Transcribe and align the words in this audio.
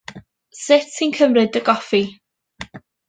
Sut 0.61 0.87
ti'n 0.95 1.13
cymryd 1.19 1.53
dy 1.57 1.63
goffi? 1.69 2.01